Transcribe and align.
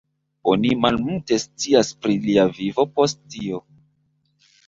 Oni 0.51 0.69
malmulte 0.85 1.37
scias 1.43 1.91
pri 2.05 2.17
lia 2.25 2.45
vivo 2.59 2.87
post 2.95 3.23
tio. 3.35 3.63